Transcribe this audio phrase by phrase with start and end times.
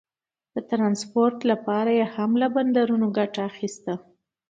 [0.53, 3.93] د ټرانسپورټ لپاره یې هم له بندرونو ګټه اخیسته.